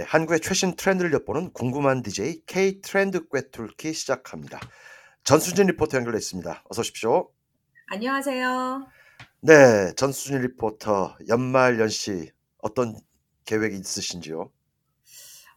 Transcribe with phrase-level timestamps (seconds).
[0.00, 4.58] 네, 한국의 최신 트렌드를 엿보는 궁금한 DJ K 트렌드 꿰뚫기 시작합니다.
[5.24, 6.64] 전수진 리포터 연결돼 있습니다.
[6.70, 7.28] 어서 오십시오.
[7.88, 8.86] 안녕하세요.
[9.42, 12.32] 네, 전수진 리포터 연말 연시
[12.62, 12.96] 어떤
[13.44, 14.50] 계획이 있으신지요?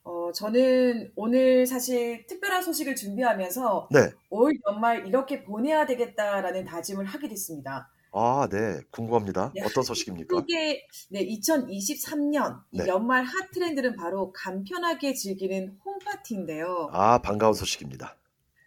[0.03, 4.11] 어, 저는 오늘 사실 특별한 소식을 준비하면서 네.
[4.29, 7.92] 올 연말 이렇게 보내야 되겠다라는 다짐을 하게 됐습니다.
[8.15, 9.51] 아, 네, 궁금합니다.
[9.55, 10.35] 네, 어떤 소식입니까?
[10.35, 12.87] 한국의 네, 2023년 이 네.
[12.87, 16.89] 연말 핫 트렌드는 바로 간편하게 즐기는 홈파티인데요.
[16.91, 18.15] 아, 반가운 소식입니다.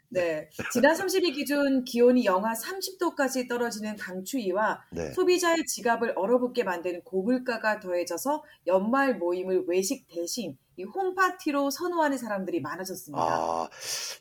[0.08, 5.12] 네, 지난 30일 기준 기온이 영하 30도까지 떨어지는 강추위와 네.
[5.12, 13.22] 소비자의 지갑을 얼어붙게 만드는 고물가가 더해져서 연말 모임을 외식 대신 이 홈파티로 선호하는 사람들이 많아졌습니다.
[13.22, 13.68] 아,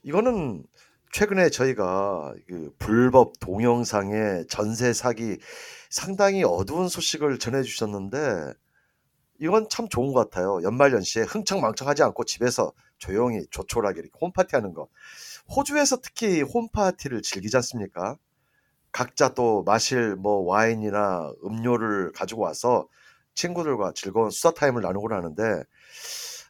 [0.03, 0.63] 이거는
[1.15, 5.37] 최근에 저희가 그 불법 동영상의 전세 사기
[5.89, 8.51] 상당히 어두운 소식을 전해주셨는데
[9.39, 10.59] 이건 참 좋은 것 같아요.
[10.61, 14.90] 연말연시에 흥청망청하지 않고 집에서 조용히 조촐하게 이렇게 홈파티 하는 거.
[15.55, 18.18] 호주에서 특히 홈파티를 즐기지 않습니까?
[18.91, 22.90] 각자 또 마실 뭐 와인이나 음료를 가지고 와서
[23.35, 25.63] 친구들과 즐거운 수다 타임을 나누곤 하는데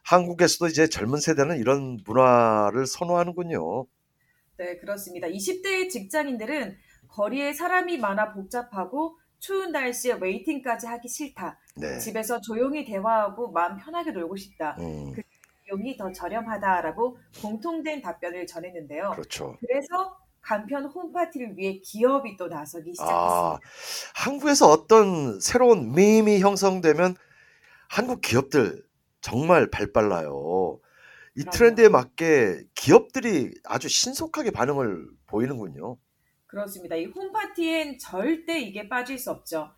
[0.02, 3.86] 한국에서도 이제 젊은 세대는 이런 문화를 선호하는군요.
[4.58, 5.28] 네, 그렇습니다.
[5.28, 6.76] 20대 직장인들은
[7.08, 11.58] 거리에 사람이 많아 복잡하고 추운 날씨에 웨이팅까지 하기 싫다.
[11.76, 11.98] 네.
[11.98, 14.76] 집에서 조용히 대화하고 마음 편하게 놀고 싶다.
[14.78, 15.14] 음,
[15.64, 19.10] 비용이 더 저렴하다라고 공통된 답변을 전했는데요.
[19.10, 19.56] 그렇죠.
[19.60, 23.60] 그래서 간편 홈파티를 위해 기업이 또 나서기 아, 시작했습니다.
[24.14, 27.16] 한국에서 어떤 새로운 밈이 형성되면
[27.88, 28.84] 한국 기업들
[29.20, 30.78] 정말 발빨라요.
[31.36, 31.44] 이.
[31.52, 35.98] 트렌드에 맞게 기업들이 아주 신속하게 반응을 보이는군요.
[36.46, 36.96] 그렇습니다.
[36.96, 39.70] 이 홈파티엔 절대 이게 빠질 수 없죠.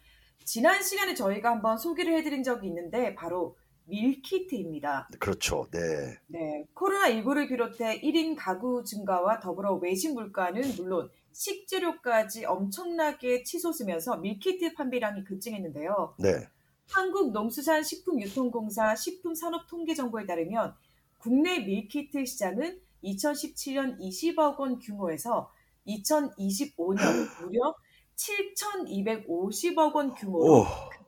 [0.45, 3.57] 지난 시간에 저희가 한번 소개를 해드린 적이 있는데 바로
[3.89, 5.09] 밀키트입니다.
[5.19, 5.67] 그렇죠.
[5.73, 5.81] 네.
[6.27, 15.25] 네, 코로나19를 비롯해 1인 가구 증가와 더불어 외식 물가는 물론 식재료까지 엄청나게 치솟으면서 밀키트 판매량이
[15.25, 16.17] 급증했는데요.
[16.19, 16.47] 네.
[16.91, 20.75] 한국농수산식품유통공사 식품산업통계정보에 따르면
[21.19, 25.51] 국내 밀키트 시장은 2017년 20억 원 규모에서
[25.87, 26.97] 2025년
[27.43, 27.75] 무려
[28.17, 30.67] 7,250억 원 규모로 오,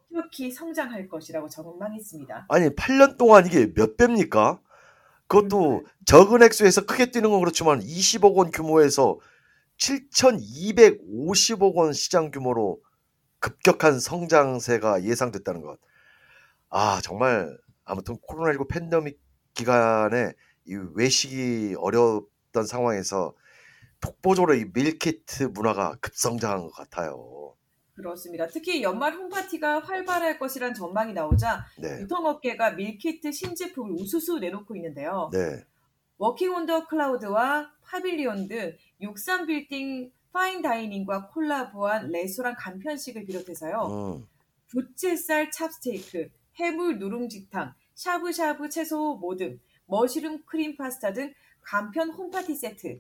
[0.09, 2.47] 급격히 성장할 것이라고 전망했습니다.
[2.49, 4.61] 아니 8년 동안 이게 몇 배입니까?
[5.27, 9.19] 그것도 적은 액수에서 크게 뛰는 건 그렇지만 20억 원 규모에서
[9.79, 12.81] 7,250억 원 시장 규모로
[13.39, 15.79] 급격한 성장세가 예상됐다는 것.
[16.69, 19.19] 아, 정말 아무튼 코로나19 팬데믹
[19.55, 20.33] 기간에
[20.67, 23.35] 이 외식이 어려웠던 상황에서
[24.01, 27.55] 독보적으로 이 밀키트 문화가 급성장한 것 같아요.
[27.95, 28.47] 그렇습니다.
[28.47, 32.01] 특히 연말 홈파티가 활발할 것이란 전망이 나오자 네.
[32.01, 35.29] 유통업계가 밀키트 신제품을 우수수 내놓고 있는데요.
[35.33, 35.65] 네.
[36.17, 43.75] 워킹 온 더 클라우드와 파빌리온 등 63빌딩 fine dining과 콜라보한 레스토랑 간편식을 비롯해서요.
[44.21, 44.27] 음.
[44.69, 47.75] 부채살 찹스테이크, 해물 누룽지탕,
[48.05, 52.99] 샤브샤브 채소 모듬, mushroom 크림 파스타 등 간편 홈파티 세트,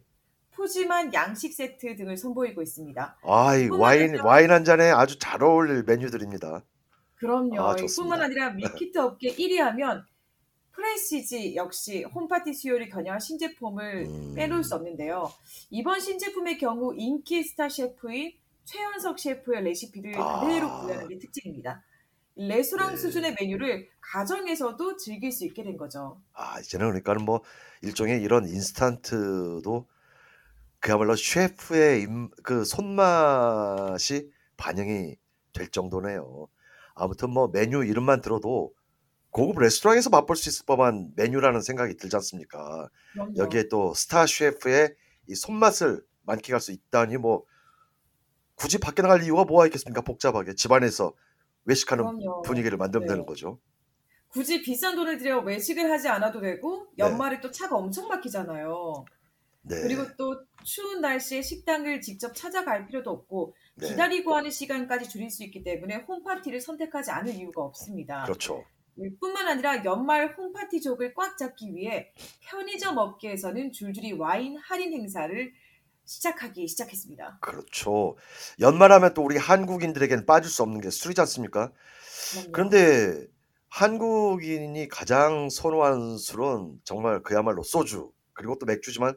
[0.50, 3.16] 푸짐한 양식 세트 등을 선보이고 있습니다.
[3.22, 6.62] 아, 이 와인 아니라- 와인 한 잔에 아주 잘 어울릴 메뉴들입니다.
[7.14, 7.60] 그럼요.
[7.62, 8.20] 아, 뿐만.
[8.20, 10.04] 아니라 밀키트 업계 1위 하면
[10.72, 14.34] 프레시지 역시 홈파티 수요를 겨냥한 신제품을 음.
[14.34, 15.30] 빼놓을 수 없는데요.
[15.70, 18.32] 이번 신제품의 경우 인기 스타 셰프인
[18.64, 20.40] 최현석 셰프의 레시피를 아.
[20.40, 21.82] 그대로 구현하는 게 특징입니다.
[22.36, 22.96] 레스토랑 네.
[22.96, 26.20] 수준의 메뉴를 가정에서도 즐길 수 있게 된 거죠.
[26.32, 27.42] 아, 이제는 그러니까는 뭐
[27.82, 29.86] 일종의 이런 인스턴트도
[30.78, 35.16] 그야말로 셰프의 임- 그 손맛이 반영이
[35.52, 36.48] 될 정도네요.
[36.94, 38.72] 아무튼 뭐 메뉴 이름만 들어도
[39.30, 42.88] 고급 레스토랑에서 맛볼 수 있을 법한 메뉴라는 생각이 들지 않습니까?
[43.12, 43.34] 그럼요.
[43.36, 44.94] 여기에 또 스타 셰프의
[45.28, 47.44] 이 손맛을 만끽할 수 있다니 뭐
[48.54, 50.00] 굳이 밖에 나갈 이유가 뭐가 있겠습니까?
[50.02, 51.14] 복잡하게 집안에서
[51.70, 52.42] 외식하는 그럼요.
[52.42, 53.14] 분위기를 만들면 네.
[53.14, 53.58] 되는 거죠.
[54.28, 57.04] 굳이 비싼 돈을 들여 외식을 하지 않아도 되고 네.
[57.04, 59.04] 연말에 또 차가 엄청 막히잖아요.
[59.62, 59.82] 네.
[59.82, 63.88] 그리고 또 추운 날씨에 식당을 직접 찾아갈 필요도 없고 네.
[63.88, 68.24] 기다리고 하는 시간까지 줄일 수 있기 때문에 홈파티를 선택하지 않을 이유가 없습니다.
[68.24, 68.64] 그렇죠.
[69.18, 72.12] 뿐만 아니라 연말 홈파티족을 꽉 잡기 위해
[72.42, 75.52] 편의점 업계에서는 줄줄이 와인 할인 행사를
[76.10, 77.38] 시작하기 시작했습니다.
[77.40, 78.16] 그렇죠.
[78.58, 81.70] 연말하면 또 우리 한국인들에게는 빠질 수 없는 게 술이지 않습니까?
[82.32, 82.52] 그럼요.
[82.52, 83.26] 그런데
[83.68, 89.16] 한국인이 가장 선호하는 술은 정말 그야말로 소주 그리고 또 맥주지만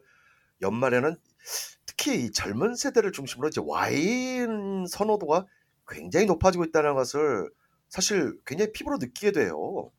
[0.62, 1.16] 연말에는
[1.84, 5.46] 특히 이 젊은 세대를 중심으로 이제 와인 선호도가
[5.88, 7.50] 굉장히 높아지고 있다는 것을
[7.88, 9.90] 사실 굉장히 피부로 느끼게 돼요.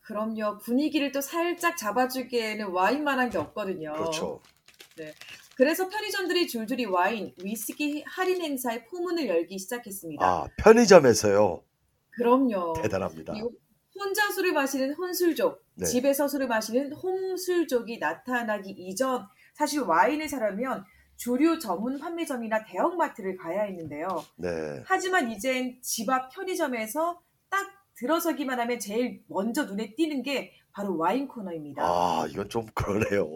[0.00, 0.58] 그럼요.
[0.58, 3.92] 분위기를 또 살짝 잡아주기에는 와인만한 게 없거든요.
[3.92, 4.42] 그렇죠.
[5.60, 10.24] 그래서 편의점들이 줄줄이 와인, 위스키 할인 행사의 포문을 열기 시작했습니다.
[10.24, 11.62] 아, 편의점에서요.
[12.12, 12.72] 그럼요.
[12.80, 13.34] 대단합니다.
[13.36, 13.42] 이
[13.94, 15.84] 혼자 술을 마시는 혼술족, 네.
[15.84, 20.82] 집에서 술을 마시는 홈술족이 나타나기 이전 사실 와인을 사려면
[21.16, 24.08] 주류 전문 판매점이나 대형마트를 가야 했는데요.
[24.36, 24.82] 네.
[24.86, 27.20] 하지만 이젠 집 앞 편의점에서
[27.50, 27.66] 딱
[27.96, 31.82] 들어서기만 하면 제일 먼저 눈에 띄는 게 바로 와인 코너입니다.
[31.82, 33.26] 아, 이건 좀 그러네요.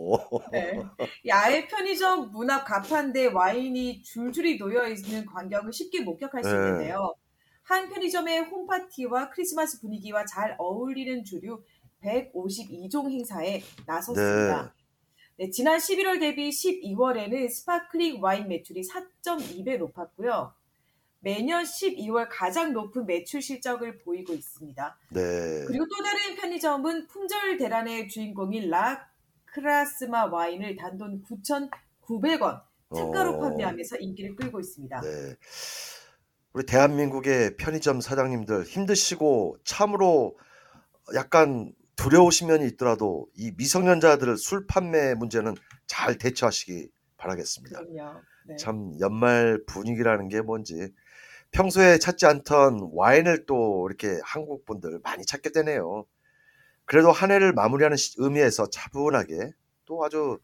[0.53, 0.83] 네.
[1.25, 6.57] 이 아예 편의점 문앞 가판대 와인이 줄줄이 놓여 있는 광경을 쉽게 목격할 수 네.
[6.57, 7.15] 있는데요.
[7.63, 11.63] 한 편의점의 홈파티와 크리스마스 분위기와 잘 어울리는 주류
[12.03, 14.75] 152종 행사에 나섰습니다.
[15.37, 20.55] 네, 지난 11월 대비 12월에는 sparkling 와인 매출이 4.2배 높았고요.
[21.25, 24.99] 매년 12월 가장 높은 매출 실적을 보이고 있습니다.
[25.11, 25.65] 네.
[25.67, 29.09] 그리고 또 다른 편의점은 품절 대란의 주인공인 라
[29.47, 32.63] 크라스마 와인을 단돈 9,900원
[32.95, 33.41] 특가로 어.
[33.41, 35.01] 판매하면서 인기를 끌고 있습니다.
[35.01, 35.37] 네.
[36.53, 40.39] 우리 대한민국의 편의점 사장님들 힘드시고 참으로
[41.15, 45.55] 약간 두려우신 면이 있더라도 이 미성년자들 술 판매 문제는
[45.87, 47.81] 잘 대처하시기 바라겠습니다.
[48.47, 48.57] 네.
[48.57, 50.93] 참 연말 분위기라는 게 뭔지
[51.55, 56.07] 평소에 찾지 않던 와인을 또 이렇게 한국 분들 많이 찾게 되네요.
[56.87, 59.53] 그래도 한 해를 마무리하는 시- 의미에서 차분하게
[59.87, 60.39] 또 아주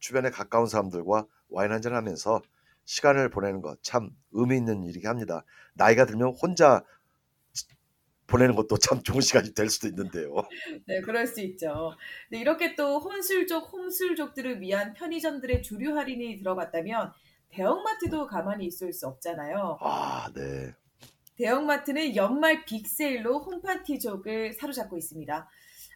[0.00, 2.42] 주변에 가까운 사람들과 와인 한잔 하면서
[2.86, 5.44] 시간을 보내는 것 참 의미 있는 일이긴 합니다.
[5.74, 6.84] 나이가 들면 혼자
[8.26, 10.34] 보내는 것도 참 좋은 시간이 될 수도 있는데요.
[10.86, 11.94] 네, 그럴 수 있죠.
[12.30, 17.12] 네, 이렇게 또 혼술족, 홈술족들을 위한 편의점들의 주류 할인이 들어갔다면
[17.54, 19.78] 대형마트도 가만히 있을 수 없잖아요.
[19.80, 20.72] 아, 네.
[21.36, 25.48] 대형마트는 연말 빅세일로 홈파티족을 사로잡고 있습니다.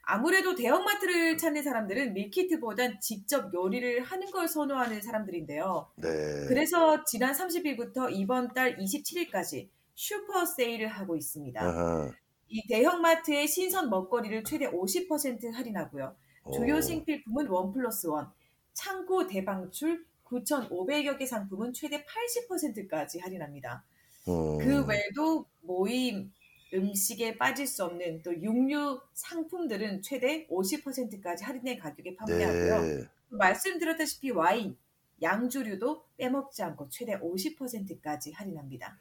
[0.02, 5.90] 아무래도 대형마트를 찾는 사람들은 밀키트보단 직접 요리를 하는 걸 선호하는 사람들인데요.
[5.96, 6.08] 네.
[6.49, 11.60] 그래서 지난 30일부터 이번 달 27일까지 슈퍼 세일을 하고 있습니다.
[11.60, 12.10] 아하.
[12.49, 16.16] 이 대형마트의 신선 먹거리를 최대 50% 할인하고요.
[16.55, 16.81] 주요 오.
[16.81, 18.32] 생필품은 원 플러스 원,
[18.72, 23.84] 창고 대방출 9,500여 개 상품은 최대 80%까지 할인합니다.
[24.28, 24.58] 음.
[24.58, 26.32] 그 외에도 모임,
[26.72, 32.82] 음식에 빠질 수 없는 또 육류 상품들은 최대 50%까지 할인된 가격에 판매하고요.
[32.82, 33.04] 네.
[33.30, 34.76] 말씀드렸다시피 와인,
[35.22, 38.98] 양주류도 빼먹지 않고 최대 50%까지 할인합니다.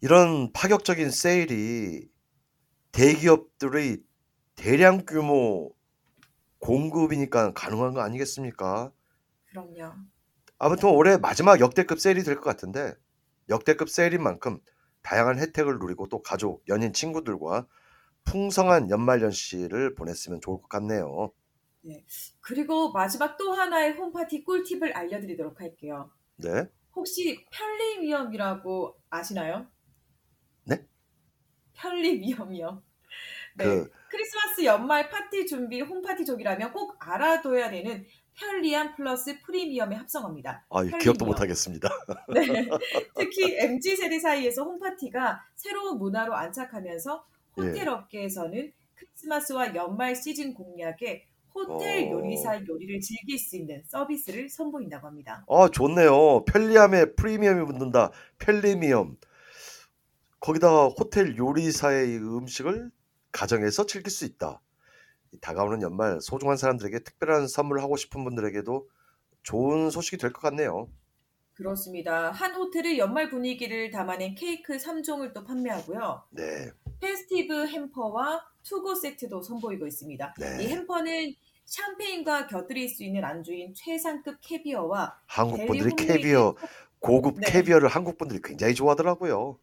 [0.00, 2.08] 이런 파격적인 세일이
[2.92, 4.02] 대기업들의
[4.54, 5.72] 대량 규모
[6.58, 8.92] 공급이니까 가능한 거 아니겠습니까?
[9.50, 9.94] 그럼요.
[10.58, 12.94] 아무튼 올해 마지막 역대급 세일이 될 것 같은데
[13.48, 14.60] 역대급 세일인 만큼
[15.02, 17.66] 다양한 혜택을 누리고 또 가족, 연인, 친구들과
[18.24, 21.32] 풍성한 연말연시를 보냈으면 좋을 것 같네요.
[22.40, 26.10] 그리고 마지막 또 하나의 홈파티 꿀팁을 알려드리도록 할게요.
[26.36, 26.68] 네.
[26.94, 29.66] 혹시 편리위험이라고 아시나요?
[30.64, 30.84] 네?
[31.74, 32.82] 편리위험이요.
[33.56, 33.64] 네.
[33.64, 38.04] 그 크리스마스 연말 파티 준비 홈파티족이라면 꼭 알아둬야 되는
[38.38, 40.66] 편리함 플러스 프리미엄의 합성어입니다.
[40.70, 40.98] 아, 편리미엄.
[41.00, 41.88] 기억도 못 하겠습니다.
[42.34, 42.68] 네.
[43.16, 47.26] 특히 MZ 세대 사이에서 홈파티가 새로운 문화로 안착하면서
[47.56, 47.90] 호텔 예.
[47.90, 52.10] 업계에서는 크리스마스와 연말 시즌 공략에 호텔 어.
[52.12, 55.44] 요리사 요리를 즐길 수 있는 서비스를 선보인다고 합니다.
[55.48, 56.44] 아, 좋네요.
[56.44, 58.12] 편리함에 프리미엄이 붙는다.
[58.38, 59.16] 편리미엄.
[60.40, 62.90] 거기다가 호텔 요리사의 이 음식을
[63.32, 64.60] 가정에서 즐길 수 있다.
[65.32, 68.88] 이 다가오는 연말 소중한 사람들에게 특별한 선물을 하고 싶은 분들에게도
[69.42, 70.88] 좋은 소식이 될 것 같네요.
[71.54, 72.30] 그렇습니다.
[72.30, 76.22] 한 호텔이 연말 분위기를 담아낸 케이크 3종을 또 판매하고요.
[76.30, 76.70] 네.
[77.00, 80.34] festive hamper와 to-go 세트도 선보이고 있습니다.
[80.38, 80.62] 네.
[80.62, 81.34] 이 hamper는
[81.64, 86.54] 샴페인과 곁들일 수 있는 안주인 최상급 캐비어와 한국 분들이 캐비어,
[87.00, 87.50] 고급 네.
[87.50, 89.58] 캐비어를 한국 분들이 굉장히 좋아하더라고요.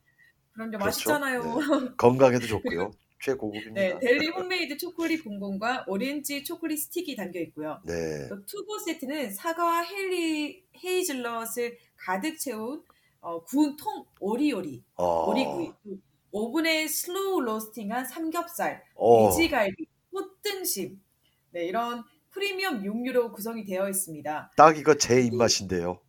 [0.53, 0.85] 그런데 그렇죠.
[1.09, 1.95] 맛있잖아요.
[1.97, 2.91] 건강에도 좋고요.
[3.19, 3.81] 최고급입니다.
[3.81, 7.81] 네, deli homemade 초콜릿 봉봉과 오렌지 초콜릿 스틱이 담겨 있고요.
[7.85, 8.27] 네.
[8.29, 12.83] 또 to-go 세트는 사과와 헬리, 헤이즐넛을 가득 채운
[13.21, 15.97] 어, 구운 통오리 요리, 어, 오리구이, 또
[16.31, 21.01] 오븐에 slow roasting한 삼겹살, 어, 돼지갈비, 꽃등심,
[21.49, 24.51] 네, 이런 프리미엄 육류로 구성이 되어 있습니다.
[24.55, 25.99] 딱 이거 제 입맛인데요.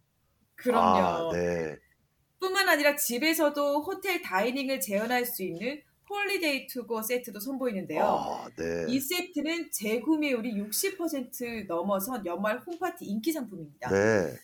[0.57, 1.31] 그럼요.
[1.31, 1.77] 아, 네.
[2.39, 8.05] 뿐만 아니라 집에서도 호텔 dining을 재현할 수 있는 holiday to-go 세트도 선보이는데요.
[8.05, 8.87] 아, 네.
[8.89, 13.91] 이 세트는 재구매율이 60% 넘어선 연말 홈파티 인기 상품입니다.
[13.91, 14.37] 네.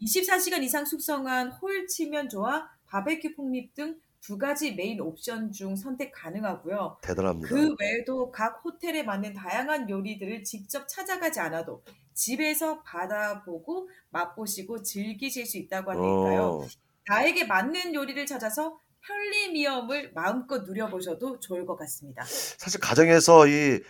[0.00, 6.12] 24시간 이상 숙성한 whole 칠면조와 바베큐 pork rib 등 두 가지 메인 옵션 중 선택
[6.12, 6.98] 가능하고요.
[7.02, 7.48] 대단합니다.
[7.48, 15.56] 그 외에도 각 호텔에 맞는 다양한 요리들을 직접 찾아가지 않아도 집에서 받아보고 맛보시고 즐기실 수
[15.56, 16.42] 있다고 하니까요.
[16.42, 16.66] 어,
[17.08, 22.24] 나에게 맞는 요리를 찾아서 편리미엄을 마음껏 누려보셔도 좋을 것 같습니다.
[22.24, 23.80] 사실 가정에서 이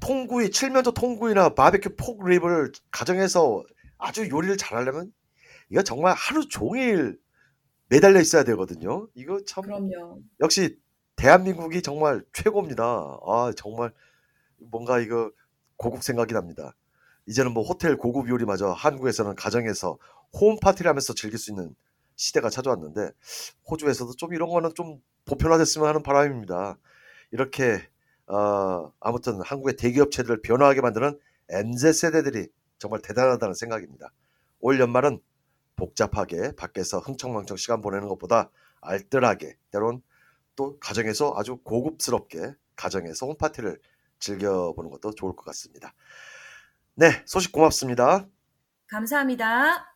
[0.00, 3.62] 통구이, 칠면조 통구이나 바베큐 pork rib을 가정에서
[3.98, 5.12] 아주 요리를 잘하려면
[5.70, 7.18] 이거 정말 하루 종일
[7.88, 9.08] 매달려 있어야 되거든요.
[9.14, 10.20] 이거 참 그럼요.
[10.40, 10.78] 역시
[11.16, 12.84] 대한민국이 정말 최고입니다.
[12.84, 13.92] 아, 정말
[14.58, 15.30] 뭔가 이거
[15.76, 16.74] 고국 생각이 납니다.
[17.26, 19.98] 이제는 뭐 호텔 고급 요리마저 한국에서는 가정에서
[20.40, 21.74] 홈 파티를 하면서 즐길 수 있는
[22.16, 23.10] 시대가 찾아왔는데
[23.68, 26.78] 호주에서도 좀 이런 거는 좀 보편화됐으면 하는 바람입니다.
[27.30, 27.88] 이렇게
[28.26, 31.18] 어, 아무튼 한국의 대기업체들을 변화하게 만드는
[31.50, 34.12] MZ 세대들이 정말 대단하다는 생각입니다.
[34.60, 35.20] 올 연말은
[35.76, 40.02] 복잡하게 밖에서 흥청망청 시간 보내는 것보다 알뜰하게 때론
[40.56, 43.78] 또 가정에서 아주 고급스럽게 가정에서 홈파티를
[44.20, 45.92] 즐겨보는 것도 좋을 것 같습니다.
[46.94, 48.26] 네, 소식 고맙습니다.
[48.86, 49.93] 감사합니다.